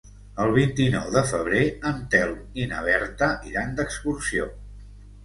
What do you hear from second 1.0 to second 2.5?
de febrer en Telm